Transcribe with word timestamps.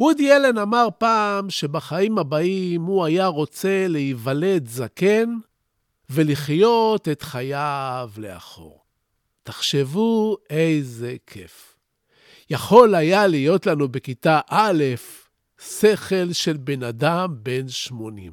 וודי 0.00 0.32
אלן 0.32 0.58
אמר 0.58 0.88
פעם 0.98 1.50
שבחיים 1.50 2.18
הבאים 2.18 2.82
הוא 2.82 3.04
היה 3.04 3.26
רוצה 3.26 3.86
להיוולד 3.88 4.66
זקן 4.68 5.38
ולחיות 6.10 7.08
את 7.08 7.22
חייו 7.22 8.10
לאחור. 8.16 8.84
תחשבו 9.42 10.36
איזה 10.50 11.16
כיף. 11.26 11.76
יכול 12.50 12.94
היה 12.94 13.26
להיות 13.26 13.66
לנו 13.66 13.88
בכיתה 13.88 14.40
א' 14.48 14.84
שכל 15.58 16.32
של 16.32 16.56
בן 16.56 16.82
אדם 16.82 17.36
בן 17.42 17.68
80. 17.68 18.32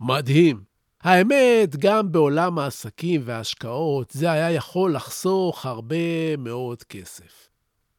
מדהים. 0.00 0.60
האמת, 1.02 1.76
גם 1.76 2.12
בעולם 2.12 2.58
העסקים 2.58 3.20
וההשקעות, 3.24 4.10
זה 4.10 4.32
היה 4.32 4.50
יכול 4.50 4.94
לחסוך 4.94 5.66
הרבה 5.66 6.36
מאוד 6.38 6.82
כסף. 6.82 7.48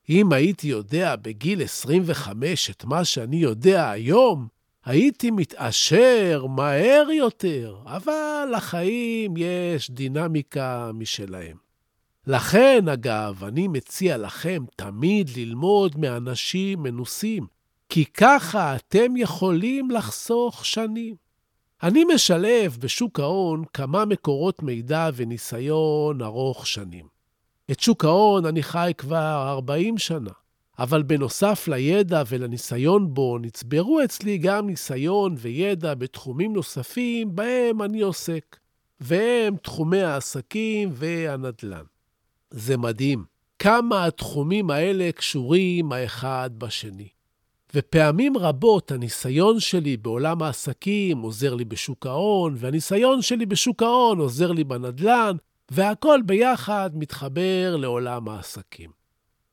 אם 0.10 0.34
הייתי 0.34 0.68
יודע 0.68 1.16
בגיל 1.16 1.64
25 1.64 2.70
את 2.70 2.86
מה 2.86 3.06
שאני 3.06 3.36
יודע 3.36 3.90
היום, 3.90 4.48
הייתי 4.86 5.32
מתעשר 5.32 6.46
מהר 6.50 7.08
יותר, 7.12 7.78
אבל 7.86 8.50
לחיים 8.52 9.34
יש 9.38 9.92
דינמיקה 9.92 10.92
משלהם. 10.94 11.58
לכן, 12.28 12.88
אגב, 12.94 13.44
אני 13.44 13.68
מציע 13.68 14.18
לכם 14.18 14.64
תמיד 14.76 15.30
ללמוד 15.36 15.98
מאנשים 15.98 16.84
מנוסים, 16.84 17.48
כי 17.90 18.06
ככה 18.06 18.76
אתם 18.76 19.18
יכולים 19.18 19.92
לחסוך 19.92 20.66
שנים. 20.66 21.16
אני 21.84 22.04
משלב 22.16 22.78
בשוק 22.80 23.20
ההון 23.20 23.64
כמה 23.74 24.06
מקורות 24.06 24.64
מידע 24.64 25.10
וניסיון 25.16 26.22
ארוך 26.22 26.68
שנים. 26.68 27.17
את 27.72 27.80
שוק 27.80 28.06
ההון 28.06 28.46
אני 28.46 28.64
חי 28.64 28.92
כבר 28.98 29.46
40 29.50 29.98
שנה, 29.98 30.32
אבל 30.80 31.04
בנוסף 31.04 31.68
לידע 31.68 32.24
ולניסיון 32.28 33.14
בו, 33.14 33.38
נצברו 33.38 34.04
אצלי 34.04 34.38
גם 34.38 34.68
ניסיון 34.68 35.36
וידע 35.38 35.94
בתחומים 35.94 36.54
נוספים 36.54 37.36
בהם 37.36 37.82
אני 37.82 38.02
עוסק, 38.02 38.58
והם 39.00 39.58
תחומי 39.58 40.02
העסקים 40.02 40.90
והנדל"ן. 40.94 41.84
זה 42.52 42.78
מדהים 42.78 43.24
כמה 43.60 44.06
התחומים 44.06 44.72
האלה 44.72 45.12
קשורים 45.12 45.92
האחד 45.92 46.50
בשני. 46.58 47.08
ופעמים 47.74 48.38
רבות 48.38 48.92
הניסיון 48.92 49.60
שלי 49.60 49.98
בעולם 49.98 50.44
העסקים 50.44 51.22
עוזר 51.22 51.56
לי 51.56 51.66
בשוק 51.66 52.06
ההון, 52.06 52.56
והניסיון 52.58 53.22
שלי 53.22 53.46
בשוק 53.46 53.84
ההון 53.84 54.20
עוזר 54.20 54.52
לי 54.52 54.64
בנדל"ן, 54.64 55.36
והכל 55.72 56.20
ביחד 56.26 56.90
מתחבר 56.94 57.76
לעולם 57.76 58.30
העסקים. 58.30 58.90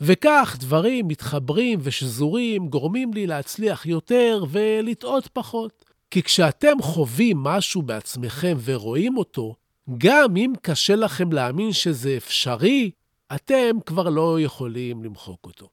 וכך 0.00 0.56
דברים 0.60 1.08
מתחברים 1.08 1.78
ושזורים 1.82 2.69
גורמים 2.69 3.14
לי 3.14 3.26
להצליח 3.26 3.86
יותר 3.86 4.44
ולטעות 4.50 5.28
פחות. 5.32 5.84
כי 6.10 6.22
כשאתם 6.22 6.82
חווים 6.82 7.38
משהו 7.38 7.82
בעצמכם 7.82 8.56
ורואים 8.64 9.16
אותו, 9.16 9.54
גם 9.98 10.36
אם 10.36 10.53
קשה 10.62 10.97
לכם 10.97 11.32
להאמין 11.32 11.72
שזה 11.72 12.16
אפשרי, 12.16 12.91
אתם 13.34 13.76
כבר 13.86 14.08
לא 14.08 14.41
יכולים 14.41 15.04
למחוק 15.04 15.47
אותו. 15.47 15.69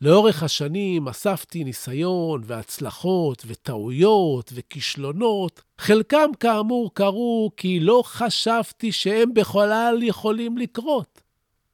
לאורך 0.00 0.42
השנים 0.42 1.08
אספתי 1.08 1.64
ניסיון 1.64 2.42
והצלחות 2.44 3.42
וטעויות 3.46 4.52
וכישלונות. 4.54 5.62
חלקם 5.78 6.30
כאמור 6.40 6.94
קרו 6.94 7.50
כי 7.56 7.80
לא 7.80 8.02
חשבתי 8.06 8.92
שהם 8.92 9.34
בכלל 9.34 9.98
יכולים 10.02 10.58
לקרות. 10.58 11.22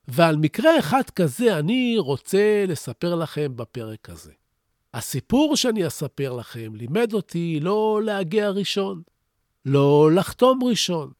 ועל 0.09 0.37
מקרה 0.37 0.79
אחד 0.79 1.11
כזה 1.11 1.59
אני 1.59 1.95
רוצה 1.99 2.65
לספר 2.69 3.15
לכם 3.15 3.57
בפרק 3.57 4.11
הזה. 4.11 4.33
הסיפור 4.95 5.57
שאני 5.57 5.87
אספר 5.87 6.33
לכם 6.33 6.75
לימד 6.75 7.13
אותי 7.13 7.61
לא 7.61 8.01
להגיע 8.05 8.51
ראשון, 8.51 9.03
לא 9.65 10.11
לחתום 10.15 10.65
ראשון, 10.65 11.11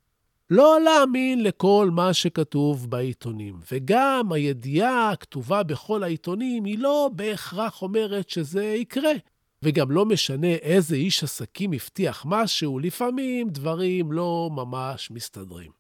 לא 0.55 0.81
להאמין 0.81 1.43
לכל 1.43 1.91
מה 1.93 2.15
שכתוב 2.15 2.91
בעיתונים. 2.91 3.61
וגם 3.73 4.33
הידיעה 4.33 5.11
הכתובה 5.11 5.63
בכל 5.63 6.03
העיתונים 6.03 6.65
היא 6.65 6.79
לא 6.79 7.11
בהכרח 7.13 7.83
אומרת 7.83 8.31
שזה 8.31 8.65
יקרה. 8.65 9.13
וגם 9.63 9.91
לא 9.91 10.05
משנה 10.05 10.53
איזה 10.55 10.97
איש 10.97 11.25
עסקים 11.25 11.73
הבטיח 11.73 12.25
משהו, 12.29 12.79
לפעמים 12.79 13.49
דברים 13.49 14.13
לא 14.13 14.51
ממש 14.53 15.11
מסתדרים. 15.11 15.71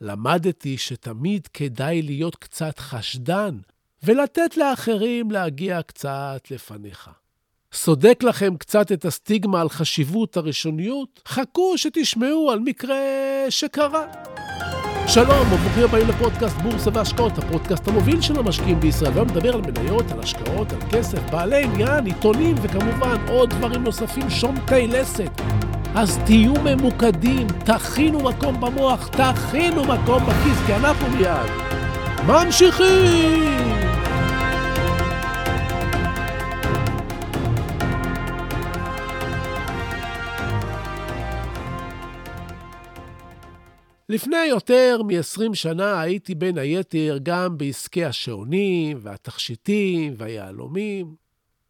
למדתי 0.00 0.78
שתמיד 0.78 1.46
כדאי 1.46 2.02
להיות 2.02 2.36
קצת 2.36 2.78
חשדן 2.78 3.58
ולתת 4.02 4.56
לאחרים 4.56 5.30
להגיע 5.30 5.82
קצת 5.82 6.42
לפניך. 6.50 7.10
סודק 7.72 8.22
לכם 8.22 8.56
קצת 8.56 8.92
את 8.92 9.04
הסטיגמה 9.04 9.60
על 9.60 9.68
חשיבות 9.68 10.36
הראשוניות? 10.36 11.20
חכו 11.28 11.78
שתשמעו 11.78 12.50
על 12.50 12.58
מקרה 12.58 12.96
שקרה. 13.48 14.04
שלום 15.06 15.52
וברוכים 15.52 15.84
הבאים 15.84 16.08
לפודקאסט 16.08 16.56
בורסה 16.56 16.90
והשקעות, 16.94 17.38
הפודקאסט 17.38 17.88
המוביל 17.88 18.20
של 18.20 18.38
המשקיעים 18.38 18.80
בישראל. 18.80 19.12
היום 19.12 19.28
מדבר 19.28 19.54
על 19.54 19.60
מניות, 19.60 20.10
על 20.12 20.20
השקעות, 20.20 20.72
על 20.72 20.78
כסף, 20.90 21.30
בעלי 21.30 21.64
עניין, 21.64 22.06
עיתונים 22.06 22.54
וכמובן 22.62 23.16
עוד 23.28 23.50
דברים 23.50 23.84
נוספים, 23.84 24.30
שומטי 24.30 24.86
לסת. 24.86 25.40
אז 25.94 26.18
תהיו 26.26 26.54
ממוקדים, 26.64 27.46
תכינו 27.46 28.18
מקום 28.18 28.60
במוח, 28.60 29.08
תכינו 29.08 29.84
מקום 29.84 30.22
בכיס, 30.26 30.58
כי 30.66 30.74
אנחנו 30.74 31.10
מיד 31.10 31.50
ממשיכים! 32.26 33.87
לפני 44.10 44.44
יותר 44.44 45.00
מ-20 45.02 45.54
שנה 45.54 46.00
הייתי 46.00 46.34
בין 46.34 46.58
היתר 46.58 47.18
גם 47.22 47.58
בעסקי 47.58 48.04
השעונים 48.04 48.98
והתכשיטים 49.00 50.14
והיהלומים. 50.16 51.14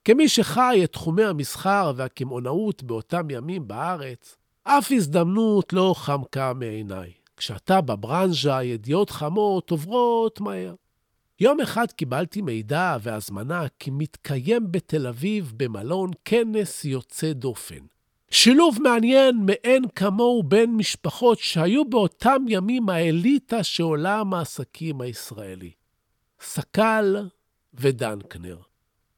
כמי 0.05 0.29
שחי 0.29 0.81
את 0.85 0.93
תחומי 0.93 1.25
המסחר 1.25 1.93
והקמעונאות 1.97 2.83
באותם 2.83 3.31
ימים 3.31 3.69
בארץ, 3.69 4.37
אף 4.65 4.93
הזדמנות 4.93 5.73
לא 5.73 5.95
חמקה 5.97 6.53
מעיניי. 6.55 7.13
כשאתה 7.37 7.81
בברנז'ה, 7.81 8.63
ידיעות 8.63 9.11
חמות 9.11 9.71
עוברות 9.71 10.41
מהר. 10.41 10.75
יום 11.41 11.61
אחד 11.61 11.93
קיבלתי 11.93 12.43
מידע 12.43 12.97
והזמנה 13.03 13.67
כי 13.79 13.91
מתקיים 13.91 14.73
בתל 14.73 15.07
אביב 15.07 15.53
במלון 15.57 16.11
כנס 16.25 16.85
יוצא 16.85 17.33
דופן. 17.33 17.98
שילוב 18.31 18.79
מעניין 18.83 19.37
מאין 19.47 19.85
כמוהו 19.95 20.43
בין 20.43 20.77
משפחות 20.77 21.39
שהיו 21.39 21.85
באותם 21.85 22.45
ימים 22.49 22.89
האליטה 22.89 23.63
של 23.63 23.83
עולם 23.83 24.35
העסקים 24.35 25.01
הישראלי. 25.01 25.73
סקל 26.41 27.29
ודנקנר. 27.75 28.59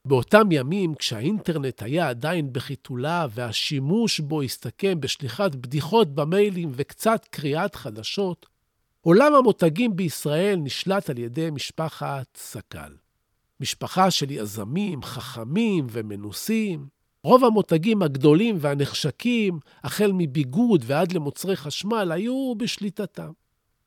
באותם 0.05 0.53
ימים, 0.53 0.95
כשהאינטרנט 0.95 1.83
היה 1.83 2.09
עדיין 2.09 2.53
בחיתולה 2.53 3.27
והשימוש 3.31 4.21
בו 4.21 4.43
הסתכם 4.43 5.01
בשליחת 5.01 5.55
בדיחות 5.55 6.15
במיילים 6.15 6.71
וקצת 6.73 7.27
קריאת 7.31 7.75
חדשות, 7.75 8.47
עולם 9.01 9.35
המותגים 9.35 9.97
בישראל 9.97 10.57
נשלט 10.57 11.11
על 11.11 11.19
ידי 11.19 11.51
משפחת 11.51 12.37
סקל. 12.37 12.93
משפחה 13.61 14.11
של 14.11 14.31
יזמים, 14.31 15.03
חכמים 15.03 15.87
ומנוסים, 15.91 17.00
רוב 17.25 17.45
המותגים 17.45 18.03
הגדולים 18.03 18.57
והנחשקים, 18.61 19.59
החל 19.85 20.13
מביגוד 20.15 20.85
ועד 20.87 21.13
למוצרי 21.13 21.57
חשמל, 21.57 22.13
היו 22.13 22.55
בשליטתם. 22.57 23.31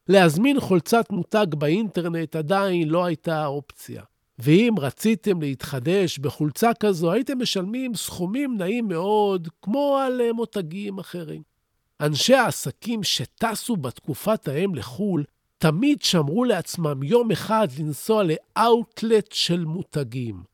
להזמין 0.07 0.59
חולצת 0.59 1.11
מותג 1.11 1.45
באינטרנט 1.57 2.35
עדיין 2.35 2.89
לא 2.89 3.05
הייתה 3.05 3.45
אופציה. 3.45 4.03
ואם 4.39 4.73
רציתם 4.77 5.41
להתחדש 5.41 6.19
בחולצה 6.19 6.71
כזו, 6.79 7.11
הייתם 7.11 7.41
משלמים 7.41 7.95
סכומים 7.95 8.57
נעים 8.57 8.87
מאוד, 8.87 9.47
כמו 9.61 9.97
על 9.97 10.21
אה, 10.21 10.33
מותגים 10.33 10.99
אחרים. 10.99 11.41
אנשי 12.01 12.33
העסקים 12.33 13.03
שטסו 13.03 13.75
בתקופת 13.75 14.47
ההם 14.47 14.75
לחו"ל, 14.75 15.23
תמיד 15.57 16.01
שמרו 16.01 16.43
לעצמם 16.43 17.03
יום 17.03 17.31
אחד 17.31 17.67
לנסוע 17.79 18.23
לאאוטלט 18.23 19.31
של 19.31 19.65
מותגים. 19.65 20.52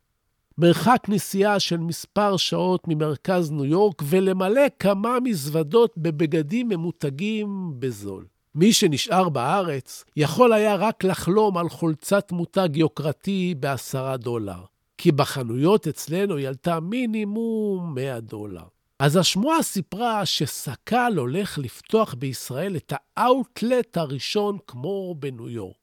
מרחק 0.62 1.04
נסיעה 1.08 1.60
של 1.60 1.78
מספר 1.78 2.38
שעות 2.38 2.88
ממרכז 2.88 3.52
ניו 3.52 3.66
יורק 3.66 4.02
ולמלא 4.06 4.62
כמה 4.80 5.20
מזוודות 5.24 5.94
בבגדים 5.98 6.70
ממותגים 6.70 7.74
בזול. 7.80 8.26
מי 8.56 8.74
שנשאר 8.74 9.30
בארץ 9.30 10.04
יכול 10.16 10.54
היה 10.54 10.76
רק 10.76 11.04
לחלום 11.04 11.58
על 11.58 11.70
חולצת 11.70 12.32
מותג 12.32 12.70
יוקרתי 12.76 13.56
בעשרה 13.60 14.18
דולר, 14.18 14.64
כי 14.98 15.12
בחנויות 15.12 15.88
אצלנו 15.88 16.36
היא 16.36 16.48
עלתה 16.48 16.80
מינימום 16.80 17.96
100 17.96 18.20
דולר. 18.20 18.64
אז 19.00 19.18
השמועה 19.18 19.64
סיפרה 19.64 20.26
שסק"ל 20.26 21.14
הולך 21.18 21.58
לפתוח 21.58 22.14
בישראל 22.14 22.76
את 22.76 22.94
האאוטלט 22.96 23.98
הראשון 23.98 24.58
כמו 24.68 25.16
בניו 25.20 25.50
יורק. 25.50 25.79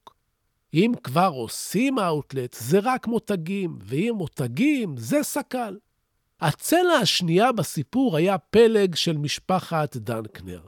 אם 0.77 0.91
כבר 1.03 1.31
עושים 1.33 1.99
אאוטלט, 1.99 2.55
זה 2.59 2.79
רק 2.83 3.07
מותגים, 3.07 3.79
ואם 3.81 4.13
מותגים, 4.17 4.97
זה 4.97 5.23
סק"ל. 5.23 5.77
הצלע 6.41 6.93
השנייה 6.93 7.51
בסיפור 7.51 8.17
היה 8.17 8.37
פלג 8.37 8.95
של 8.95 9.17
משפחת 9.17 9.97
דנקנר. 9.97 10.61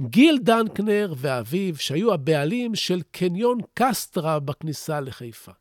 גיל 0.00 0.38
דנקנר 0.42 1.14
ואביו, 1.16 1.76
שהיו 1.76 2.12
הבעלים 2.12 2.74
של 2.74 3.02
קניון 3.10 3.58
קסטרה 3.74 4.38
בכניסה 4.38 5.00
לחיפה. 5.00 5.52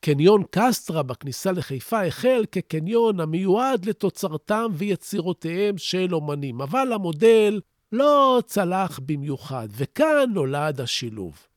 קניון 0.00 0.42
קסטרה 0.50 1.02
בכניסה 1.02 1.52
לחיפה 1.52 2.06
החל 2.06 2.44
כקניון 2.52 3.20
המיועד 3.20 3.84
לתוצרתם 3.84 4.70
ויצירותיהם 4.74 5.78
של 5.78 6.14
אומנים, 6.14 6.60
אבל 6.60 6.92
המודל 6.92 7.60
לא 7.92 8.42
צלח 8.46 9.00
במיוחד, 9.06 9.68
וכאן 9.70 10.30
נולד 10.34 10.80
השילוב. 10.80 11.47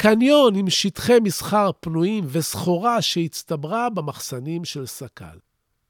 קניון 0.00 0.54
עם 0.54 0.70
שטחי 0.70 1.20
מסחר 1.22 1.70
פנויים 1.80 2.24
וסחורה 2.28 3.02
שהצטברה 3.02 3.90
במחסנים 3.90 4.64
של 4.64 4.86
סק"ל. 4.86 5.38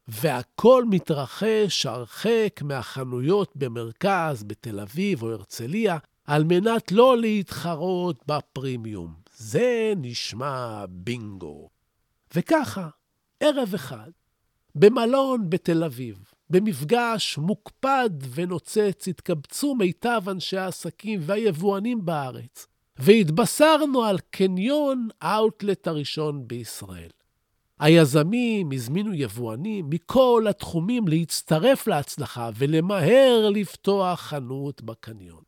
והכל 0.08 0.84
מתרחש 0.90 1.86
הרחק 1.86 2.60
מהחנויות 2.62 3.56
במרכז, 3.56 4.42
בתל 4.42 4.80
אביב 4.80 5.22
או 5.22 5.32
הרצליה, 5.32 5.98
על 6.24 6.44
מנת 6.44 6.92
לא 6.92 7.18
להתחרות 7.18 8.24
בפרימיום. 8.26 9.14
זה 9.36 9.92
נשמע 9.96 10.84
בינגו. 10.88 11.68
וככה, 12.34 12.88
ערב 13.40 13.74
אחד, 13.74 14.10
במלון 14.74 15.50
בתל 15.50 15.84
אביב, 15.84 16.18
במפגש 16.50 17.38
מוקפד 17.38 18.10
ונוצץ, 18.34 19.08
התקבצו 19.08 19.74
מיטב 19.74 20.22
אנשי 20.28 20.56
העסקים 20.56 21.20
והיבואנים 21.22 22.04
בארץ, 22.04 22.66
והתבשרנו 22.98 24.04
על 24.04 24.18
קניון 24.30 25.08
האוטלט 25.20 25.86
הראשון 25.86 26.48
בישראל. 26.48 27.10
היזמים 27.78 28.72
הזמינו 28.72 29.14
יבואנים 29.14 29.90
מכל 29.90 30.46
התחומים 30.50 31.08
להצטרף 31.08 31.86
להצלחה 31.86 32.50
ולמהר 32.54 33.50
לפתוח 33.54 34.20
חנות 34.20 34.82
בקניון. 34.82 35.42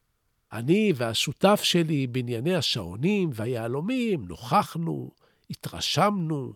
אני 0.52 0.92
והשותף 0.96 1.60
שלי 1.62 2.06
בענייני 2.06 2.54
השעונים 2.54 3.30
והיהלומים 3.34 4.24
נוכחנו, 4.24 5.10
התרשמנו, 5.50 6.52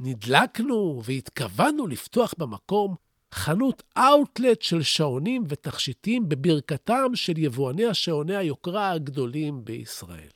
נדלקנו 0.00 1.02
והתכוונו 1.04 1.86
לפתוח 1.86 2.34
במקום 2.38 2.94
חנות 3.36 3.82
אאוטלט 3.98 4.62
של 4.62 4.82
שעונים 4.82 5.44
ותכשיטים 5.48 6.28
בברכתם 6.28 7.06
של 7.14 7.38
יבואני 7.38 7.86
השעוני 7.86 8.36
היוקרה 8.36 8.90
הגדולים 8.90 9.64
בישראל. 9.64 10.28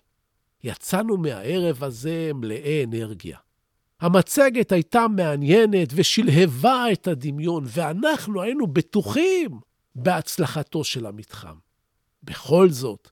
יצאנו 0.64 1.16
מהערב 1.16 1.84
הזה 1.84 2.30
מלאי 2.34 2.84
אנרגיה. 2.84 3.38
המצגת 4.00 4.72
הייתה 4.72 5.08
מעניינת 5.08 5.88
ושלהבה 5.94 6.84
את 6.92 7.08
הדמיון, 7.08 7.64
ואנחנו 7.66 8.42
היינו 8.42 8.66
בטוחים 8.66 9.60
בהצלחתו 9.94 10.84
של 10.84 11.06
המתחם. 11.06 11.56
בכל 12.22 12.68
זאת, 12.68 13.08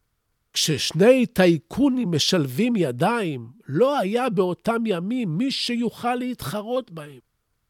כששני 0.52 1.26
טייקונים 1.26 2.10
משלבים 2.10 2.76
ידיים, 2.76 3.48
לא 3.68 3.98
היה 3.98 4.30
באותם 4.30 4.82
ימים 4.86 5.38
מי 5.38 5.50
שיוכל 5.50 6.14
להתחרות 6.14 6.90
בהם. 6.90 7.27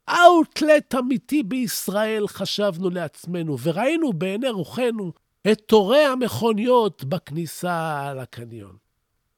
אאוטלט 0.09 0.95
אמיתי 0.95 1.43
בישראל, 1.43 2.29
חשבנו 2.29 2.91
לעצמנו, 2.91 3.59
וראינו 3.63 4.13
בעיני 4.13 4.49
רוחנו 4.49 5.13
את 5.53 5.61
תורי 5.67 6.05
המכוניות 6.05 7.05
בכניסה 7.05 8.13
לקניון. 8.15 8.77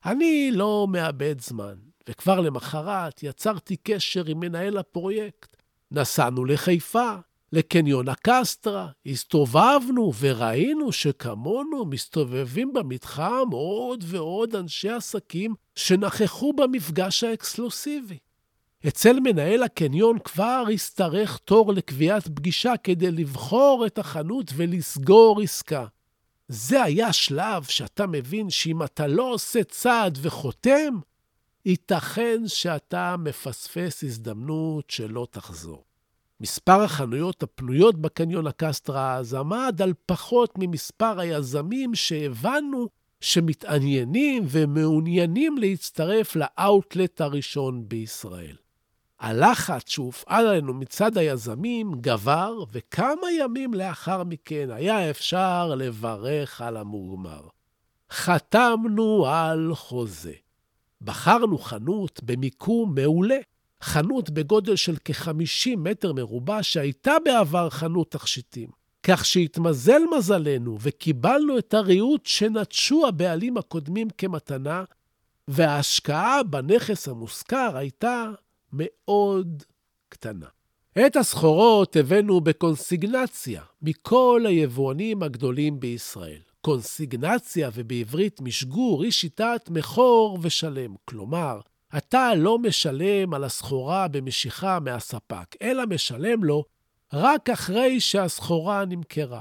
אני 0.05 0.50
לא 0.52 0.87
מאבד 0.90 1.40
זמן. 1.40 1.75
וכבר 2.11 2.40
למחרת 2.40 3.22
יצרתי 3.22 3.76
קשר 3.76 4.25
עם 4.26 4.40
מנהל 4.40 4.78
הפרויקט. 4.78 5.56
נסענו 5.90 6.44
לחיפה, 6.44 7.14
לקניון 7.52 8.08
הקסטרה, 8.08 8.88
הסתובבנו 9.06 10.12
וראינו 10.20 10.93
שכמונו 10.93 11.84
מסתובבים 11.84 12.72
במתחם 12.72 13.49
עוד 13.52 14.05
ועוד 14.06 14.55
אנשי 14.56 14.88
עסקים 14.90 15.55
שנכחו 15.75 16.52
במפגש 16.52 17.25
האקסקלוסיבי. 17.25 18.19
אצל 18.88 19.21
מנהל 19.21 19.62
הקניון 19.62 20.19
כבר 20.19 20.65
השתרך 20.75 21.38
תור 21.44 21.73
לקביעת 21.73 22.29
פגישה 22.29 22.73
כדי 22.85 23.11
לבחור 23.11 23.87
את 23.87 23.99
החנות 23.99 24.53
ולסגור 24.56 25.41
עסקה. 25.43 25.87
זה 26.49 26.82
היה 26.82 27.12
שלב 27.12 27.65
שאתה 27.65 28.06
מבין 28.06 28.50
שאם 28.50 28.82
אתה 28.82 29.06
לא 29.06 29.23
עושה 29.23 29.65
צעד 29.65 30.19
וחותם, 30.23 30.99
ייתכן 31.67 32.43
שאתה 32.47 33.17
מפספס 33.19 34.05
הזדמנות 34.05 34.91
שלא 34.91 35.27
תחזור. 35.31 35.85
מספר 36.41 36.82
החנויות 36.82 37.43
הפנויות 37.43 37.97
בקניון 37.97 38.47
הקסטרה 38.47 39.17
אז 39.17 39.34
עמד 39.34 39.82
על 39.82 39.93
פחות 40.06 40.55
ממספר 40.58 41.20
היזמים 41.20 41.94
שהבנו 41.94 42.89
שמתעניינים 43.20 44.43
ומעוניינים 44.49 45.58
להצטרף 45.58 46.37
לאאוטלט 46.37 47.20
הראשון 47.20 47.89
בישראל. 47.89 48.56
הלחץ 49.20 49.89
שהופעל 49.89 50.46
עלינו 50.46 50.74
מצד 50.74 51.19
היזמים 51.19 51.93
גבר, 52.00 52.65
וכמה 52.72 53.32
ימים 53.39 53.74
לאחר 53.74 54.24
מכן 54.24 54.70
היה 54.70 55.10
אפשר 55.10 55.74
לברך 55.74 56.60
על 56.60 56.77
המוגמר. 56.77 57.43
חתמנו 58.10 59.27
על 59.27 59.74
חוזה. 59.74 60.32
בחרנו 61.03 61.58
חנות 61.58 62.20
במיקום 62.22 62.94
מעולה, 62.94 63.39
חנות 63.82 64.31
בגודל 64.31 64.77
של 64.77 64.96
כ-50 65.05 65.77
מטר 65.77 66.12
מרובע 66.12 66.62
שהייתה 66.62 67.12
בעבר 67.24 67.70
חנות 67.70 68.10
תכשיטים. 68.10 68.69
כך 69.03 69.24
שהתמזל 69.24 70.03
מזלנו 70.17 70.79
וקיבלנו 70.81 71.58
את 71.58 71.74
הריהוט 71.74 72.27
שנטשו 72.27 73.06
הבעלים 73.06 73.56
הקודמים 73.56 74.08
כמתנה, 74.19 74.84
וההשקעה 75.48 76.43
בנכס 76.43 77.08
המושכר 77.08 77.77
הייתה 77.77 78.31
מאוד 78.72 79.62
קטנה. 80.08 80.46
את 81.06 81.17
הסחורות 81.17 81.96
הבאנו 81.96 82.41
בקונסיגנציה 82.41 83.62
מכל 83.82 84.44
היבואנים 84.48 85.22
הגדולים 85.22 85.81
בישראל. 85.81 86.41
קונסיגנציה 86.60 87.70
ובעברית 87.74 88.41
משגור 88.41 89.03
היא 89.03 89.12
שיטת 89.12 89.69
מכור 89.70 90.39
ושלם. 90.43 90.94
כלומר, 91.05 91.60
אתה 91.96 92.34
לא 92.34 92.58
משלם 92.58 93.34
על 93.34 93.44
הסחורה 93.44 94.08
במשיכה 94.08 94.81
מהספק, 94.81 95.56
אלא 95.62 95.86
משלם 95.86 96.44
לו 96.44 96.65
רק 97.12 97.50
אחרי 97.50 98.00
שהסחורה 98.00 98.84
נמכרה. 98.84 99.41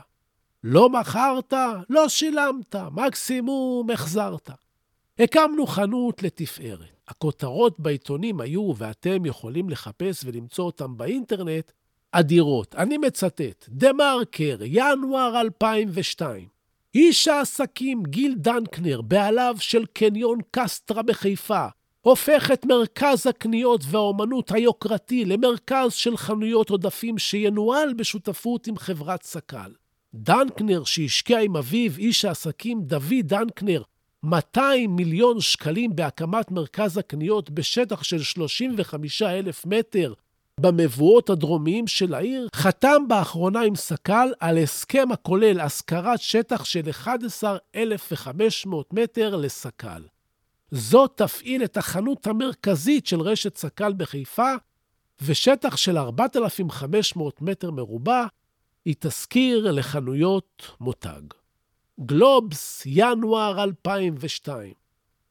לא 0.64 0.90
מכרת, 0.90 1.54
לא 1.90 2.10
שילמת, 2.10 2.76
מקסימום 2.92 3.90
החזרת. 3.90 4.50
הקמנו 5.20 5.68
חנות 5.68 6.24
לתפארת. 6.24 6.80
הכותרות 7.08 7.80
בעיתונים 7.80 8.42
היו, 8.42 8.74
ואתם 8.78 9.26
יכולים 9.26 9.70
לחפש 9.70 10.24
ולמצוא 10.26 10.66
אותם 10.66 10.98
באינטרנט, 10.98 11.72
אדירות. 12.12 12.76
אני 12.76 12.98
מצטט, 12.98 13.66
דה 13.70 13.94
מרקר, 13.94 14.58
ינואר 14.62 15.42
2002. 15.42 16.48
איש 16.96 17.28
העסקים 17.28 18.04
גיל 18.04 18.36
דנקנר, 18.38 19.02
בעליו 19.02 19.56
של 19.60 19.86
קניון 19.94 20.40
קסטרה 20.52 21.02
בחיפה, 21.02 21.66
הופך 22.02 22.52
את 22.54 22.66
מרכז 22.66 23.28
הקניות 23.28 23.82
והאומנות 23.84 24.52
היוקרתי 24.52 25.26
למרכז 25.26 25.94
של 25.94 26.18
חנויות 26.18 26.70
עודפים 26.70 27.18
שינוהל 27.18 27.94
בשותפות 27.94 28.68
עם 28.68 28.78
חברת 28.78 29.24
סק"ל. 29.24 29.72
דנקנר, 30.14 30.84
שהשקיע 30.84 31.40
עם 31.40 31.58
אביו, 31.58 31.92
איש 31.98 32.26
העסקים 32.26 32.82
דוד 32.82 33.14
דנקנר, 33.24 33.82
200 34.24 34.96
מיליון 34.96 35.42
שקלים 35.42 35.96
בהקמת 35.96 36.52
מרכז 36.52 36.98
הקניות 36.98 37.50
בשטח 37.50 38.04
של 38.04 38.24
35 38.24 39.22
אלף 39.22 39.66
מטר 39.66 40.14
במבואות 40.60 41.30
הדרומיים 41.30 41.88
של 41.88 42.14
העיר, 42.14 42.48
חתם 42.56 43.08
באחרונה 43.08 43.62
עם 43.62 43.76
סק"ל 43.76 44.30
על 44.40 44.58
הסכם 44.58 45.12
הכולל 45.12 45.60
השכרת 45.60 46.22
שטח 46.22 46.64
של 46.64 46.90
11,500 46.90 48.94
מטר 48.94 49.36
לסק"ל. 49.36 50.04
זאת 50.72 51.12
תפעיל 51.16 51.64
את 51.64 51.78
החנות 51.78 52.28
המרכזית 52.28 53.08
של 53.08 53.22
רשת 53.22 53.58
סק"ל 53.58 53.94
בחיפה, 53.94 54.54
ושטח 55.22 55.78
של 55.78 55.98
4,500 55.98 57.42
מטר 57.42 57.72
מרובע 57.72 58.26
היא 58.86 58.96
תשכיר 59.00 59.72
לחנויות 59.72 60.72
מותג. 60.80 61.39
גלובס, 62.06 62.84
ינואר 62.86 63.64
2002. 63.64 64.74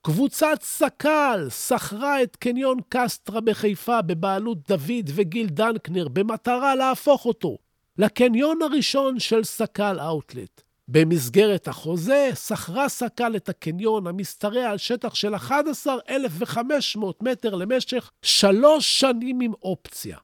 קבוצת 0.03 0.59
סק"ל 0.63 1.49
שכרה 1.51 2.23
את 2.23 2.37
קניון 2.37 2.79
קסטרה 2.89 3.41
בחיפה 3.41 4.03
בבעלות 4.03 4.69
דוד 4.69 5.11
וגיל 5.15 5.47
דנקנר 5.47 6.09
במטרה 6.09 6.75
להפוך 6.75 7.27
אותו 7.27 7.59
לקניון 7.99 8.63
הראשון 8.63 9.19
של 9.19 9.45
סק"ל 9.45 9.97
אאוטלט. 10.01 10.63
במסגרת 10.89 11.69
החוזה 11.69 12.31
שכרה 12.47 12.89
סק"ל 12.89 13.37
את 13.37 13.49
הקניון 13.49 14.07
המשתרע 14.07 14.71
על 14.71 14.79
שטח 14.79 15.15
של 15.15 15.35
11,500 15.35 17.23
מטר 17.23 17.55
למשך 17.55 18.11
שלוש 18.23 19.01
שנים 19.01 19.41
עם 19.41 19.53
אופציה. 19.63 20.19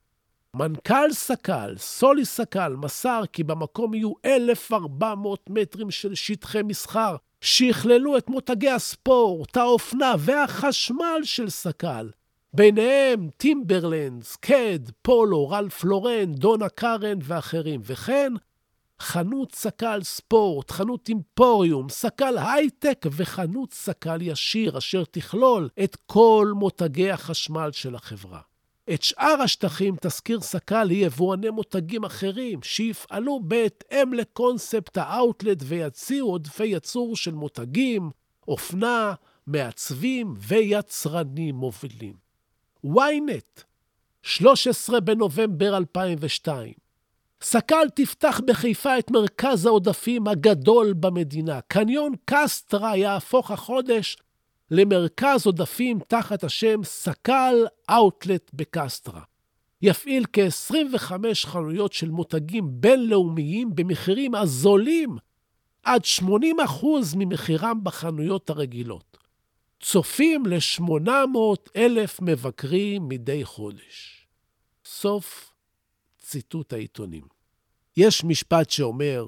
מנכ"ל 0.54 1.12
סק"ל, 1.12 1.74
סולי 1.78 2.24
סק"ל, 2.24 2.76
מסר 2.78 3.22
כי 3.32 3.44
במקום 3.44 3.94
יהיו 3.94 4.12
1,400 4.24 5.50
מטרים 5.50 5.90
של 5.90 6.14
שטחי 6.14 6.62
מסחר, 6.62 7.16
שיכללו 7.40 8.16
את 8.16 8.28
מותגי 8.28 8.70
הספורט, 8.70 9.56
האופנה 9.56 10.14
והחשמל 10.18 11.20
של 11.22 11.50
סק"ל. 11.50 12.10
ביניהם 12.52 13.28
Timberland, 13.36 14.36
Keds, 14.36 14.90
Polo, 15.02 15.48
Ralph 15.48 15.84
Lauren, 15.84 16.34
Donna 16.34 16.68
Karan 16.68 17.18
ואחרים, 17.22 17.80
וכן 17.84 18.32
חנות 19.00 19.54
סק"ל 19.54 20.02
ספורט, 20.02 20.70
חנות 20.70 21.08
אימפוריום, 21.08 21.88
סק"ל 21.88 22.38
הייטק 22.38 23.06
וחנות 23.16 23.72
סק"ל 23.72 24.22
ישיר, 24.22 24.78
אשר 24.78 25.04
תכלול 25.10 25.68
את 25.84 25.96
כל 26.06 26.52
מותגי 26.56 27.10
החשמל 27.10 27.72
של 27.72 27.94
החברה. 27.94 28.40
את 28.90 29.02
שאר 29.02 29.42
השטחים 29.42 29.94
תזכיר 30.00 30.40
סק"ל 30.40 30.84
ליבואני 30.84 31.50
מותגים 31.50 32.04
אחרים, 32.04 32.62
שיפעלו 32.62 33.40
בהתאם 33.42 34.12
לקונספט 34.12 34.96
האאוטלט 34.96 35.58
ויציעו 35.64 36.30
עודפי 36.30 36.66
ייצור 36.66 37.16
של 37.16 37.34
מותגים, 37.34 38.10
אופנה, 38.48 39.14
מעצבים 39.46 40.34
ויצרנים 40.38 41.54
מובילים. 41.54 42.14
ynet, 42.86 43.62
13 44.22 45.00
בנובמבר 45.00 45.76
2002. 45.76 46.72
סק"ל 47.42 47.88
תפתח 47.94 48.40
בחיפה 48.46 48.98
את 48.98 49.10
מרכז 49.10 49.66
העודפים 49.66 50.28
הגדול 50.28 50.92
במדינה. 50.92 51.60
קניון 51.60 52.12
קסטרה 52.24 52.96
יהפוך 52.96 53.50
החודש 53.50 54.16
למרכז 54.76 55.46
עודפים 55.46 55.98
תחת 56.08 56.44
השם 56.44 56.84
סק"ל 56.84 57.66
אאוטלט 57.90 58.50
בקסטרה. 58.54 59.22
יפעיל 59.82 60.24
כ-25 60.32 61.12
חנויות 61.34 61.92
של 61.92 62.10
מותגים 62.10 62.64
בינלאומיים 62.70 63.74
במחירים 63.74 64.34
הזולים 64.34 65.16
עד 65.82 66.00
80% 66.22 66.24
ממחירם 67.16 67.84
בחנויות 67.84 68.50
הרגילות. 68.50 69.18
צופים 69.80 70.46
ל-800 70.46 71.70
אלף 71.76 72.20
מבקרים 72.22 73.08
מדי 73.08 73.44
חודש. 73.44 74.26
סוף 74.84 75.52
ציטוט 76.18 76.72
העיתונים. 76.72 77.24
יש 77.96 78.24
משפט 78.24 78.70
שאומר, 78.70 79.26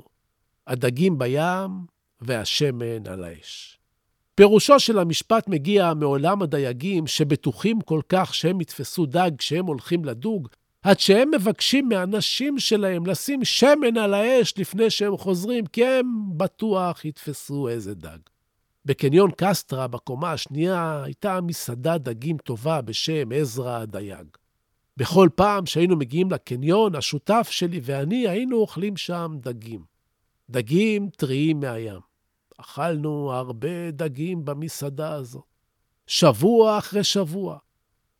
הדגים 0.66 1.18
בים 1.18 1.70
והשמן 2.20 3.06
על 3.06 3.24
האש. 3.24 3.78
פירושו 4.36 4.80
של 4.80 4.98
המשפט 4.98 5.48
מגיע 5.48 5.94
מעולם 5.94 6.42
הדייגים 6.42 7.06
שבטוחים 7.06 7.80
כל 7.80 8.00
כך 8.08 8.34
שהם 8.34 8.60
יתפסו 8.60 9.06
דג 9.06 9.30
כשהם 9.38 9.66
הולכים 9.66 10.04
לדוג, 10.04 10.48
עד 10.82 11.00
שהם 11.00 11.30
מבקשים 11.34 11.88
מהנשים 11.88 12.58
שלהם 12.58 13.06
לשים 13.06 13.44
שמן 13.44 13.96
על 13.96 14.14
האש 14.14 14.54
לפני 14.58 14.90
שהם 14.90 15.16
חוזרים, 15.16 15.66
כי 15.66 15.86
הם 15.86 16.06
בטוח 16.36 17.04
יתפסו 17.04 17.68
איזה 17.68 17.94
דג. 17.94 18.18
בקניון 18.84 19.30
קסטרה, 19.36 19.86
בקומה 19.86 20.32
השנייה, 20.32 21.02
הייתה 21.04 21.40
מסעדה 21.40 21.98
דגים 21.98 22.36
טובה 22.36 22.80
בשם 22.80 23.32
עזרא 23.34 23.78
הדייג. 23.80 24.26
בכל 24.96 25.28
פעם 25.34 25.66
שהיינו 25.66 25.96
מגיעים 25.96 26.30
לקניון, 26.30 26.94
השותף 26.94 27.48
שלי 27.50 27.80
ואני 27.82 28.28
היינו 28.28 28.56
אוכלים 28.56 28.96
שם 28.96 29.36
דגים. 29.40 29.80
דגים 30.50 31.08
טריים 31.16 31.60
מהים. 31.60 32.05
אכלנו 32.56 33.32
הרבה 33.32 33.90
דגים 33.90 34.44
במסעדה 34.44 35.12
הזו. 35.12 35.42
שבוע 36.06 36.78
אחרי 36.78 37.04
שבוע, 37.04 37.58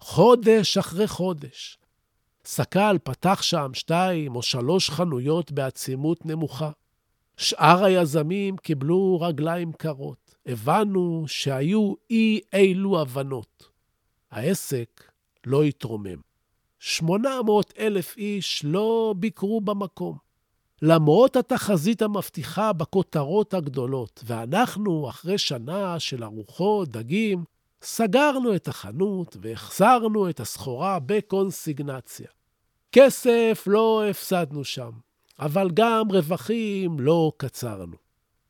חודש 0.00 0.78
אחרי 0.78 1.07
חודש. 1.07 1.78
סק"ל 2.45 2.97
פתח 3.05 3.43
שם 3.43 3.71
שתיים 3.75 4.37
או 4.37 4.43
שלוש 4.43 4.90
חנויות 4.90 5.52
בעצימות 5.52 6.26
נמוכה. 6.26 6.71
שאר 7.37 7.85
היזמים 7.85 8.57
קיבלו 8.57 9.21
רגליים 9.21 9.73
קרות. 9.73 10.35
הבנו 10.47 11.25
שהיו 11.26 11.95
אי 12.11 12.40
אילו 12.52 13.00
הבנות. 13.00 13.71
העסק 14.31 15.11
לא 15.47 15.62
התרומם. 15.62 16.21
800 16.78 17.73
אלף 17.78 18.16
איש 18.16 18.64
לא 18.64 19.14
ביקרו 19.19 19.61
במקום. 19.61 20.25
למרות 20.83 21.37
התחזית 21.37 22.02
המבטיחה 22.02 22.73
בכותרות 22.73 23.54
הגדולות, 23.54 24.23
ואנחנו, 24.26 25.09
אחרי 25.09 25.38
שנה 25.38 26.00
של 26.00 26.25
ארוחות, 26.25 26.88
דגים, 26.88 27.45
סגרנו 27.83 28.54
את 28.54 28.68
החנות 28.68 29.37
והחזרנו 29.40 30.30
את 30.30 30.40
הסחורה 30.40 30.99
בקונסיגנציה. 31.06 32.28
כסף 32.92 33.64
לא 33.66 34.04
הפסדנו 34.11 34.64
שם, 34.64 34.90
אבל 35.38 35.71
גם 35.75 36.11
רווחים 36.11 37.00
לא 37.00 37.33
קצרנו. 37.37 37.97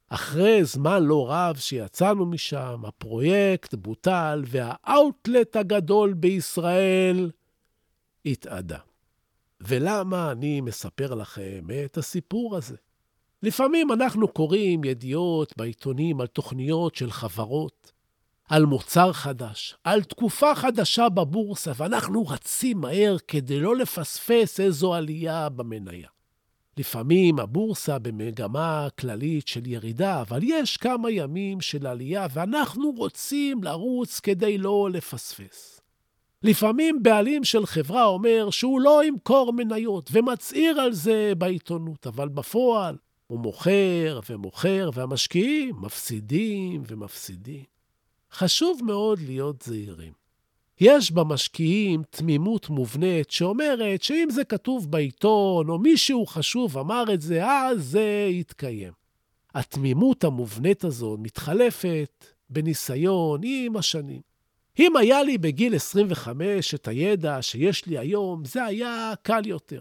אחרי 0.09 0.65
זמן 0.65 1.03
לא 1.03 1.31
רב 1.31 1.57
שיצאנו 1.57 2.27
משם, 2.27 2.83
הפרויקט 2.85 3.75
בוטל 3.75 4.43
והאאוטלט 4.47 5.57
הגדול 5.57 6.13
בישראל 6.13 7.31
התאדה. 8.27 8.79
ולמה 9.61 10.33
אני 10.33 10.61
מספר 10.61 11.15
לכם 11.15 11.67
את 11.85 11.99
הסיפור 11.99 12.57
הזה? 12.57 12.77
לפעמים 13.43 13.93
אנחנו 13.93 14.29
קוראים 14.29 14.85
ידיעות 14.85 15.55
בעיתונים 15.57 16.21
על 16.21 16.27
תוכניות 16.27 16.95
של 16.95 17.11
חברות, 17.11 17.93
על 18.49 18.65
מוצר 18.65 19.13
חדש, 19.13 19.77
על 19.85 20.03
תקופה 20.03 20.55
חדשה 20.55 21.09
בבורסה, 21.09 21.73
ואנחנו 21.77 22.27
רצים 22.27 22.81
מהר 22.81 23.17
כדי 23.29 23.61
לא 23.61 23.77
לפספס 23.77 24.61
איזו 24.61 24.95
עלייה 24.95 25.49
במניה. 25.49 26.09
לפעמים 26.79 27.39
הבורסה 27.39 27.99
במגמה 27.99 28.89
כללית 29.01 29.49
של 29.49 29.67
ירידה, 29.67 30.21
אבל 30.21 30.41
יש 30.43 30.77
כמה 30.77 31.11
ימים 31.11 31.61
של 31.61 31.87
עלייה, 31.87 32.27
ואנחנו 32.33 32.91
רוצים 32.97 33.65
לרוץ 33.65 34.21
כדי 34.21 34.59
לא 34.59 34.89
לפספס. 34.93 35.76
לפעמים 36.43 37.03
בעלים 37.03 37.45
של 37.45 37.67
חברה 37.67 38.05
אומר 38.05 38.51
שהוא 38.51 38.81
לא 38.81 39.05
ימכור 39.05 39.53
מניות, 39.53 40.11
ומצהיר 40.13 40.81
על 40.81 40.93
זה 40.93 41.33
בעיתונות, 41.39 42.07
אבל 42.07 42.29
בפועל 42.29 42.97
הוא 43.27 43.41
מוכר 43.41 44.21
ומוכר, 44.31 44.91
והמשקיעים 44.95 45.75
מפסידים 45.81 46.83
ומפסידים. 46.87 47.65
חשוב 48.33 48.81
מאוד 48.85 49.21
להיות 49.21 49.63
זהירים. 49.63 50.13
יש 50.81 51.11
במשקיעים 51.11 52.03
תמימות 52.11 52.71
מובנית 52.71 53.31
שאומרת 53.31 54.03
שאם 54.03 54.29
זה 54.31 54.45
כתוב 54.45 54.91
בעיתון, 54.91 55.69
או 55.69 55.79
מישהו 55.79 56.27
חשוב 56.27 56.79
אמר 56.79 57.05
את 57.15 57.21
זה, 57.21 57.47
אז 57.47 57.85
זה 57.85 58.29
יתקיים. 58.31 58.93
התמימות 59.55 60.25
המובנית 60.25 60.85
הזו 60.85 61.17
מתחלפת 61.21 62.25
בניסיון 62.51 63.41
עם 63.45 63.77
השנים. 63.77 64.36
אם 64.79 64.97
היה 64.97 65.23
לי 65.23 65.39
בגיל 65.39 65.75
25 65.75 66.75
את 66.75 66.89
הידע 66.89 67.43
שיש 67.43 67.87
לי 67.87 67.99
היום, 67.99 68.45
זה 68.45 68.65
היה 68.65 69.13
קל 69.23 69.47
יותר. 69.47 69.81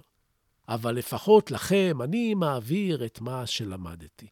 אבל 0.70 0.96
לפחות 0.96 1.52
לכם 1.52 1.98
אני 2.04 2.34
מעביר 2.34 3.06
את 3.06 3.22
מה 3.22 3.46
שלמדתי. 3.46 4.28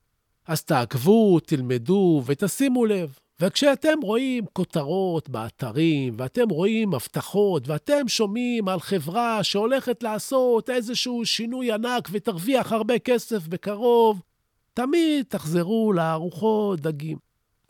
אז 0.48 0.63
תעקבו, 0.63 1.39
תלמדו 1.39 2.24
ותשימו 2.25 2.86
לב. 2.86 3.17
וכשאתם 3.39 3.98
רואים 4.03 4.46
כותרות 4.53 5.29
באתרים, 5.29 6.13
ואתם 6.17 6.50
רואים 6.50 6.93
הבטחות, 6.93 7.67
ואתם 7.67 8.08
שומעים 8.08 8.67
על 8.67 8.79
חברה 8.79 9.43
שהולכת 9.43 10.03
לעשות 10.03 10.70
איזשהו 10.70 11.25
שינוי 11.25 11.72
ענק 11.72 12.10
ותרוויח 12.12 12.72
הרבה 12.72 13.00
כסף 13.00 13.48
בקרוב, 13.48 14.22
תמיד 14.74 15.25
תחזרו 15.29 15.93
לארוחות 15.93 16.79
דגים. 16.79 17.17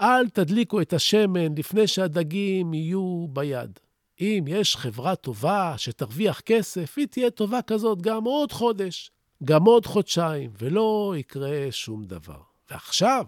אל 0.01 0.29
תדליקו 0.29 0.81
את 0.81 0.93
השמן 0.93 1.55
לפני 1.57 1.87
שהדגים 1.87 2.73
יהיו 2.73 3.27
ביד. 3.29 3.79
אם 4.21 4.43
יש 4.47 4.75
חברה 4.75 5.15
טובה 5.15 5.73
שתרוויח 5.77 6.39
כסף, 6.39 6.93
היא 6.97 7.07
תהיה 7.07 7.29
טובה 7.29 7.61
כזאת 7.61 8.01
גם 8.01 8.23
עוד 8.23 8.51
חודש, 8.51 9.11
גם 9.43 9.63
עוד 9.63 9.85
חודשיים, 9.85 10.51
ולא 10.59 11.13
יקרה 11.17 11.67
שום 11.71 12.03
דבר. 12.05 12.39
ועכשיו, 12.71 13.25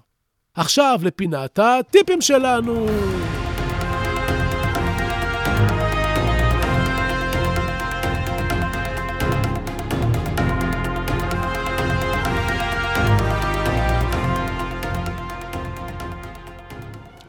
עכשיו 0.54 1.00
לפינת 1.04 1.60
הטיפים 1.60 2.22
שלנו. 2.22 2.86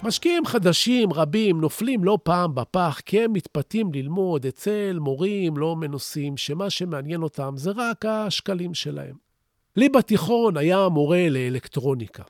משקיעים 0.06 0.46
חדשים 0.46 1.12
רבים 1.12 1.60
נופלים 1.60 2.04
לא 2.04 2.18
פעם 2.22 2.54
בפח 2.54 3.00
כי 3.06 3.20
הם 3.20 3.32
מתפתים 3.32 3.92
ללמוד 3.92 4.46
אצל 4.46 4.98
מורים 5.00 5.56
לא 5.56 5.76
מנוסים, 5.76 6.36
שמה 6.36 6.70
שמעניין 6.70 7.22
אותם 7.22 7.54
זה 7.56 7.70
רק 7.76 8.04
השקלים 8.06 8.74
שלהם. 8.74 9.16
לי 9.76 9.88
בתיכון 9.88 10.56
היה 10.56 10.88
מורה 10.88 11.28
לאלקטרוניקה. 11.28 12.22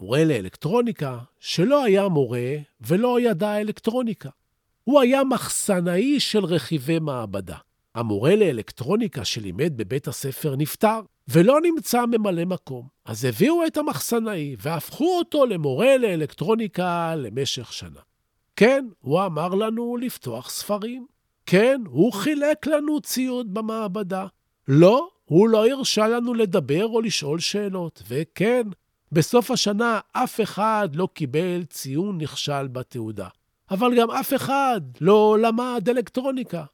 מורה 0.00 0.24
לאלקטרוניקה 0.24 1.18
שלא 1.40 1.84
היה 1.84 2.08
מורה 2.08 2.52
ולא 2.80 3.20
ידע 3.20 3.60
אלקטרוניקה. 3.60 4.30
הוא 4.84 5.00
היה 5.00 5.24
מחסנאי 5.24 6.20
של 6.20 6.44
רכיבי 6.44 6.98
מעבדה. 6.98 7.56
המורה 7.94 8.36
לאלקטרוניקה 8.36 9.24
שלימד 9.24 9.72
בבית 9.76 10.08
הספר 10.08 10.56
נפטר, 10.56 11.00
ולא 11.28 11.60
נמצא 11.60 12.06
ממלא 12.06 12.44
מקום. 12.44 12.88
אז 13.04 13.24
הביאו 13.24 13.66
את 13.66 13.76
המחסנאי 13.76 14.56
והפכו 14.58 15.18
אותו 15.18 15.46
למורה 15.46 15.96
לאלקטרוניקה 15.96 17.14
למשך 17.16 17.72
שנה. 17.72 18.00
כן, 18.56 18.86
הוא 19.00 19.24
אמר 19.24 19.48
לנו 19.48 19.96
לפתוח 19.96 20.50
ספרים. 20.50 21.06
כן, 21.46 21.80
הוא 21.86 22.12
חילק 22.12 22.66
לנו 22.66 23.00
ציוד 23.00 23.54
במעבדה. 23.54 24.26
לא, 24.68 25.08
הוא 25.24 25.48
לא 25.48 25.68
הרשה 25.68 26.08
לנו 26.08 26.34
לדבר 26.34 26.86
או 26.86 27.00
לשאול 27.00 27.38
שאלות. 27.38 28.02
וכן, 28.08 28.62
בסוף 29.12 29.50
השנה 29.50 30.00
אף 30.12 30.40
אחד 30.40 30.88
לא 30.94 31.08
קיבל 31.14 31.64
ציון 31.64 32.18
נכשל 32.20 32.66
בתעודה. 32.68 33.28
אבל 33.70 33.98
גם 33.98 34.10
אף 34.10 34.34
אחד 34.34 34.80
לא 35.00 35.36
למד 35.40 35.88
אלקטרוניקה. 35.88 36.64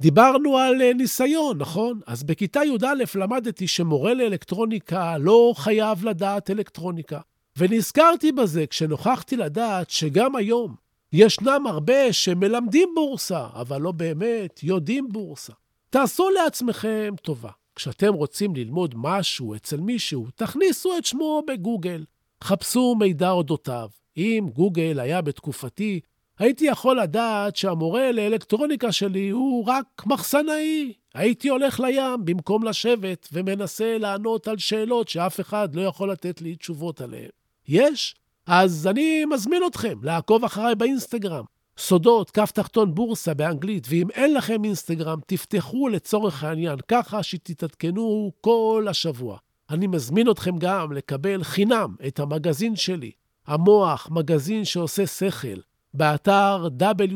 דיברנו 0.00 0.58
על 0.58 0.82
אה, 0.82 0.92
ניסיון, 0.94 1.58
נכון? 1.58 2.00
אז 2.06 2.22
בכיתה 2.22 2.60
י"א 2.64 3.18
למדתי 3.18 3.68
שמורה 3.68 4.14
לאלקטרוניקה 4.14 5.18
לא 5.18 5.52
חייב 5.56 6.04
לדעת 6.04 6.50
אלקטרוניקה. 6.50 7.20
ונזכרתי 7.56 8.32
בזה 8.32 8.66
כשנוכחתי 8.66 9.36
לדעת 9.36 9.90
שגם 9.90 10.36
היום 10.36 10.74
ישנם 11.12 11.66
הרבה 11.66 12.12
שמלמדים 12.12 12.88
בורסה, 12.94 13.46
אבל 13.54 13.80
לא 13.80 13.92
באמת 13.92 14.60
יודעים 14.62 15.08
בורסה. 15.12 15.52
תעשו 15.90 16.30
לעצמכם 16.30 17.14
טובה. 17.22 17.50
כשאתם 17.76 18.14
רוצים 18.14 18.56
ללמוד 18.56 18.94
משהו 18.96 19.54
אצל 19.54 19.80
מישהו, 19.80 20.26
תכניסו 20.34 20.98
את 20.98 21.04
שמו 21.04 21.42
בגוגל. 21.46 22.04
חפשו 22.44 22.94
מידע 22.98 23.30
אודותיו. 23.30 23.88
אם 24.16 24.48
גוגל 24.52 25.00
היה 25.00 25.22
בתקופתי, 25.22 26.00
הייתי 26.38 26.64
יכול 26.64 27.00
לדעת 27.00 27.56
שהמורה 27.56 28.12
לאלקטרוניקה 28.12 28.92
שלי 28.92 29.30
הוא 29.30 29.64
רק 29.66 30.02
מחסנאי. 30.06 30.92
הייתי 31.14 31.48
הולך 31.48 31.80
לים 31.80 32.24
במקום 32.24 32.62
לשבת 32.64 33.28
ומנסה 33.32 33.98
לענות 33.98 34.48
על 34.48 34.58
שאלות 34.58 35.08
שאף 35.08 35.40
אחד 35.40 35.74
לא 35.74 35.82
יכול 35.82 36.10
לתת 36.10 36.40
לי 36.40 36.56
תשובות 36.56 37.00
עליהן. 37.00 37.28
יש? 37.68 38.14
אז 38.46 38.86
אני 38.86 39.24
מזמין 39.24 39.62
אתכם 39.66 39.98
לעקוב 40.02 40.44
אחריי 40.44 40.74
באינסטגרם. 40.74 41.44
סודות, 41.78 42.30
כף 42.30 42.50
תחתון 42.50 42.94
בורסה 42.94 43.34
באנגלית, 43.34 43.86
ואם 43.90 44.10
אין 44.10 44.34
לכם 44.34 44.64
אינסטגרם, 44.64 45.18
תפתחו 45.26 45.88
לצורך 45.88 46.44
העניין, 46.44 46.78
ככה 46.88 47.22
שתתעדכנו 47.22 48.32
כל 48.40 48.86
השבוע. 48.90 49.38
אני 49.70 49.86
מזמין 49.86 50.30
אתכם 50.30 50.58
גם 50.58 50.92
לקבל 50.92 51.44
חינם 51.44 51.94
את 52.06 52.20
המגזין 52.20 52.76
שלי, 52.76 53.10
המוח, 53.46 54.08
מגזין 54.10 54.64
שעושה 54.64 55.06
שכל. 55.06 55.60
באתר 55.96 56.68
www.vvv.co.il. 56.80 57.14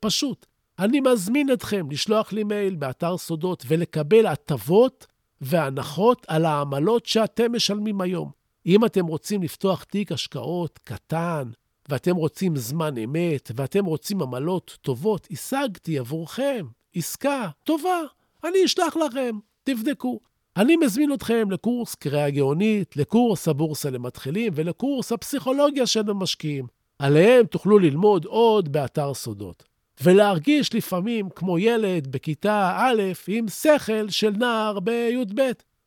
פשוט. 0.00 0.46
אני 0.78 1.00
מזמין 1.00 1.52
אתכם 1.52 1.90
לשלוח 1.90 2.32
לי 2.32 2.44
מייל 2.44 2.74
באתר 2.74 3.16
סודות 3.16 3.64
ולקבל 3.68 4.26
הטבות 4.26 5.06
והנחות 5.40 6.26
על 6.28 6.44
העמלות 6.44 7.06
שאתם 7.06 7.52
משלמים 7.52 8.00
היום. 8.00 8.30
אם 8.66 8.84
אתם 8.84 9.06
רוצים 9.06 9.42
לפתוח 9.42 9.84
תיק 9.84 10.12
השקעות 10.12 10.78
קטן, 10.84 11.50
ואתם 11.88 12.16
רוצים 12.16 12.56
זמן 12.56 12.98
אמת, 12.98 13.50
ואתם 13.56 13.84
רוצים 13.84 14.22
עמלות 14.22 14.78
טובות, 14.82 15.28
השגתי 15.30 15.98
עבורכם 15.98 16.66
עסקה 16.94 17.48
טובה. 17.64 18.00
אני 18.44 18.64
אשלח 18.64 18.96
לכם, 18.96 19.38
תבדקו. 19.64 20.20
אני 20.56 20.76
מזמין 20.76 21.12
אתכם 21.12 21.50
לקורס 21.50 21.94
קריאה 21.94 22.30
גאונית, 22.30 22.96
לקורס 22.96 23.48
הבורסה 23.48 23.90
למתחילים 23.90 24.52
ולקורס 24.56 25.12
הפסיכולוגיה 25.12 25.86
של 25.86 26.10
המשקיעים. 26.10 26.66
עליהם 26.98 27.46
תוכלו 27.46 27.78
ללמוד 27.78 28.24
עוד 28.24 28.72
באתר 28.72 29.14
סודות. 29.14 29.64
ולהרגיש 30.02 30.74
לפעמים 30.74 31.28
כמו 31.34 31.58
ילד 31.58 32.06
בכיתה 32.06 32.76
א' 32.78 33.02
עם 33.28 33.48
שכל 33.48 34.08
של 34.08 34.30
נער 34.30 34.80
בי"ב. 34.80 35.40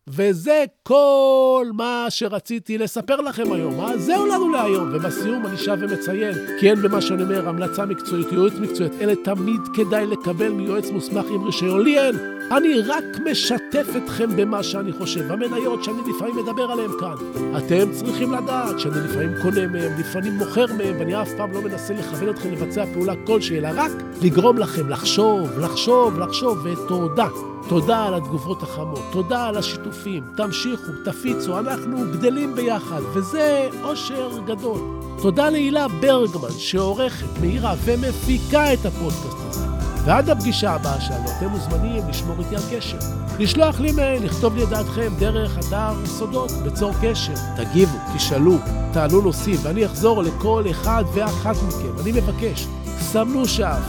וזה 0.08 0.64
כל 0.84 1.66
מה 1.74 2.06
שרציתי 2.10 2.78
לספר 2.78 3.22
לכם 3.22 3.52
היום. 3.52 3.82
אז 3.82 4.02
זהו 4.02 4.26
לנו 4.26 4.50
להיום. 4.50 4.90
ובסיום 4.94 5.46
אני 5.46 5.58
שב 5.58 5.78
ומציין, 5.80 6.36
כי 6.60 6.70
אין 6.70 6.82
במה 6.82 7.02
שאני 7.02 7.24
אומר 7.24 7.50
המלצה 7.50 7.86
מקצועית, 7.86 8.28
יועץ 8.32 8.54
מקצועית, 8.54 8.94
אלה 9.02 9.16
תמיד 9.16 9.62
כדאי 9.74 10.06
לקבל 10.06 10.50
מיועץ 10.50 10.90
מוסמך 10.90 11.26
עם 11.30 11.44
רישיון. 11.44 11.84
לי 11.84 12.00
אין. 12.00 12.16
אני 12.52 12.82
רק 12.82 13.04
משתף 13.32 13.88
אתכם 13.98 14.30
במה 14.36 14.64
שאני 14.64 14.92
חושב. 14.92 15.32
המניות 15.32 15.84
שאני 15.84 15.98
לפעמים 16.16 16.36
מדבר 16.36 16.72
עליהן 16.72 16.92
כאן. 17.00 17.16
אתם 17.58 17.92
צריכים 17.92 18.34
לדעת 18.34 18.80
שאני 18.80 18.96
לפעמים 19.10 19.34
קונה 19.42 19.68
מהם, 19.68 19.92
לפעמים 20.00 20.34
מוכר 20.34 20.66
מהם, 20.78 20.96
ואני 21.00 21.22
אף 21.22 21.30
פעם 21.38 21.52
לא 21.52 21.62
מנסה 21.62 21.94
לכוון 21.94 22.30
אתכם 22.30 22.52
לבצע 22.52 22.86
פעולה 22.94 23.14
כלשהי, 23.28 23.58
אלא 23.58 23.70
רק 23.76 23.92
לגרום 24.22 24.58
לכם 24.58 24.90
לחשוב, 24.90 25.60
לחשוב, 25.60 26.20
לחשוב, 26.20 26.66
ותודה. 26.66 27.53
תודה 27.70 28.06
על 28.06 28.14
התגובות 28.14 28.64
החמות, 28.64 29.02
תודה 29.12 29.48
על 29.48 29.58
השיתופים, 29.58 30.24
תמשיכו, 30.38 30.92
תפיצו, 31.06 31.60
אנחנו 31.60 31.98
גדלים 32.14 32.56
ביחד, 32.56 33.02
וזה 33.14 33.70
אושר 33.84 34.30
גדול. 34.46 34.80
תודה 35.22 35.50
להילה 35.50 35.88
ברגמן, 35.88 36.52
שעורכת, 36.58 37.28
מאירה 37.42 37.76
ומפיקה 37.84 38.74
את 38.74 38.86
הפודקאסט 38.86 39.38
הזה. 39.50 39.66
ועד 40.06 40.30
הפגישה 40.30 40.72
הבאה 40.72 41.02
שלנו, 41.02 41.26
אתם 41.38 41.48
מוזמנים 41.48 42.04
לשמור 42.10 42.36
איתי 42.40 42.56
על 42.56 42.62
קשר. 42.72 42.98
לשלוח 43.40 43.80
לי 43.80 43.92
מייל, 43.92 44.26
לכתוב 44.26 44.56
לי 44.56 44.64
את 44.64 44.70
דעתכם 44.70 45.14
דרך 45.20 45.58
אתר 45.58 46.06
סודות, 46.06 46.52
בצור 46.66 46.92
קשר. 47.02 47.34
תגיבו, 47.58 47.98
תשאלו, 48.16 48.58
תעלו 48.94 49.22
נושאים, 49.22 49.58
ואני 49.64 49.86
אחזור 49.86 50.24
לכל 50.24 50.64
אחד 50.72 51.04
ואחת 51.14 51.56
מכם. 51.68 52.02
אני 52.02 52.12
מבקש, 52.12 52.68
סמנו 53.00 53.48
שאף, 53.48 53.84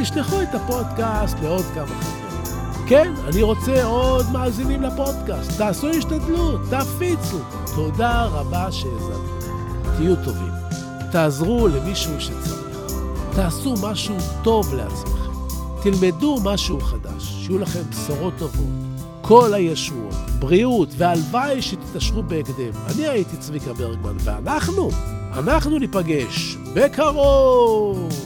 תשלחו 0.00 0.42
את 0.42 0.54
הפודקאסט 0.54 1.36
לעוד 1.42 1.64
כמה 1.74 1.86
חבר'ה. 1.86 2.15
כן, 2.88 3.14
אני 3.28 3.42
רוצה 3.42 3.84
עוד 3.84 4.26
מאזינים 4.32 4.82
לפודקאסט. 4.82 5.58
תעשו 5.58 5.88
השתדלות, 5.88 6.60
תפיצו. 6.70 7.38
תודה 7.74 8.24
רבה 8.24 8.72
שהאזנתם. 8.72 9.48
תהיו 9.96 10.16
טובים. 10.24 10.52
תעזרו 11.12 11.68
למישהו 11.68 12.20
שצריך. 12.20 12.92
תעשו 13.34 13.74
משהו 13.82 14.16
טוב 14.42 14.74
לעצמכם. 14.74 15.32
תלמדו 15.82 16.38
משהו 16.44 16.80
חדש, 16.80 17.22
שיהיו 17.22 17.58
לכם 17.58 17.82
בשורות 17.90 18.34
טובות. 18.38 18.66
כל 19.22 19.54
הישועות, 19.54 20.14
בריאות, 20.38 20.88
והלוואי 20.96 21.62
שתתעשרו 21.62 22.22
בהקדם. 22.22 22.72
אני 22.86 23.08
הייתי 23.08 23.36
צביקה 23.36 23.72
ברגמן, 23.72 24.16
ואנחנו, 24.24 24.90
אנחנו 25.32 25.78
ניפגש 25.78 26.56
בקרוב! 26.74 28.25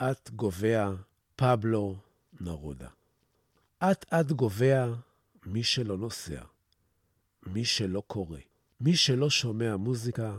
אט-אט 0.00 0.30
גובע 0.30 0.90
פבלו 1.36 1.96
נרודה. 2.40 2.88
אט-אט 3.78 4.26
גובע 4.26 4.94
מי 5.46 5.62
שלא 5.62 5.96
נוסע, 5.98 6.42
מי 7.46 7.64
שלא 7.64 8.02
קורא, 8.06 8.38
מי 8.80 8.96
שלא 8.96 9.30
שומע 9.30 9.76
מוזיקה, 9.76 10.38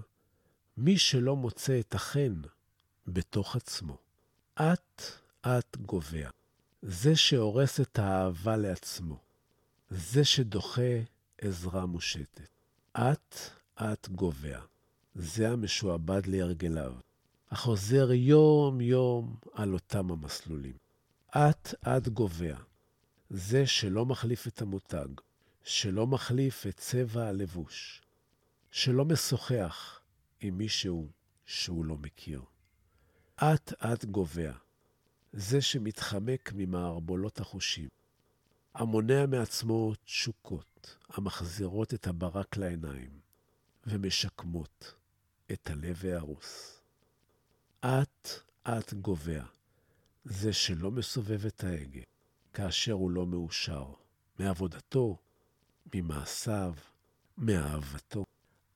מי 0.77 0.97
שלא 0.97 1.35
מוצא 1.35 1.79
את 1.79 1.95
החן 1.95 2.41
בתוך 3.07 3.55
עצמו. 3.55 3.97
אט-אט 4.55 5.77
גובע. 5.77 6.29
זה 6.81 7.15
שהורס 7.15 7.79
את 7.79 7.99
האהבה 7.99 8.57
לעצמו. 8.57 9.19
זה 9.89 10.25
שדוחה 10.25 10.91
עזרה 11.37 11.85
מושטת. 11.85 12.49
אט-אט 12.93 14.07
גובע. 14.07 14.59
זה 15.15 15.49
המשועבד 15.49 16.25
להרגליו. 16.27 16.93
החוזר 17.51 18.11
יום-יום 18.11 19.35
על 19.53 19.73
אותם 19.73 20.11
המסלולים. 20.11 20.77
אט-אט 21.29 22.07
גובע. 22.07 22.57
זה 23.29 23.67
שלא 23.67 24.05
מחליף 24.05 24.47
את 24.47 24.61
המותג, 24.61 25.07
שלא 25.63 26.07
מחליף 26.07 26.67
את 26.67 26.77
צבע 26.77 27.27
הלבוש, 27.27 28.01
שלא 28.71 29.05
משוחח 29.05 29.99
עם 30.41 30.57
מישהו 30.57 31.07
שהוא 31.45 31.85
לא 31.85 31.97
מכיר. 31.97 32.41
אט-אט 33.35 34.05
גובע. 34.05 34.51
זה 35.33 35.61
שמתחמק 35.61 36.51
ממערבולות 36.55 37.39
החושים, 37.39 37.89
המונע 38.73 39.25
מעצמו 39.25 39.93
תשוקות 40.05 40.97
המחזירות 41.09 41.93
את 41.93 42.07
הברק 42.07 42.57
לעיניים 42.57 43.19
ומשקמות 43.87 44.93
את 45.51 45.69
הלב 45.69 46.05
ההרוס. 46.05 46.78
אט-אט 47.81 48.93
גובע. 48.93 49.43
זה 50.25 50.53
שלא 50.53 50.91
מסובב 50.91 51.45
את 51.45 51.63
ההגה 51.63 52.01
כאשר 52.53 52.91
הוא 52.91 53.11
לא 53.11 53.25
מאושר 53.25 53.93
מעבודתו, 54.39 55.17
ממעשיו, 55.93 56.73
מאהבתו. 57.37 58.25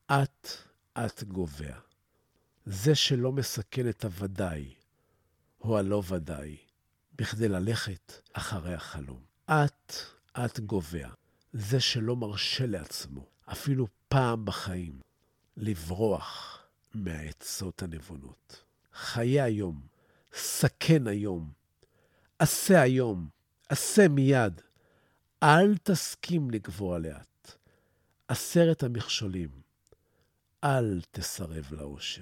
אט-אט 0.08 1.24
גובע. 1.24 1.80
זה 2.66 2.96
שלא 2.96 3.32
מסכן 3.32 3.90
את 3.90 4.06
הוודאי 4.06 4.74
או 5.62 5.78
הלא 5.78 6.04
ודאי 6.08 6.58
בכדי 7.16 7.50
ללכת 7.50 8.14
אחרי 8.34 8.74
החלום. 8.74 9.22
אט-אט 9.46 10.60
גובע. 10.60 11.10
זה 11.54 11.80
שלא 11.80 12.16
מרשה 12.16 12.66
לעצמו, 12.66 13.26
אפילו 13.46 13.88
פעם 14.08 14.46
בחיים, 14.46 15.00
לברוח 15.58 16.60
מהעצות 16.94 17.84
הנבונות. 17.84 18.64
חיה 18.94 19.44
היום, 19.44 19.82
סכן 20.34 21.08
היום, 21.08 21.52
עשה 22.40 22.82
היום, 22.82 23.28
עשה 23.70 24.08
מיד. 24.08 24.62
אל 25.44 25.78
תסכים 25.84 26.52
לגבוה 26.52 27.00
לאט. 27.00 27.58
עשרת 28.28 28.84
המכשולים, 28.84 29.50
אל 30.64 31.02
תסרב 31.12 31.66
לאושר. 31.72 32.22